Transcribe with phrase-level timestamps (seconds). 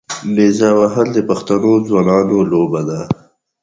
[0.35, 3.01] نیزه وهل د پښتنو ځوانانو لوبه ده.